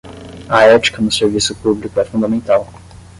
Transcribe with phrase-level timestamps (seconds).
[0.49, 2.67] A ética no serviço público é fundamental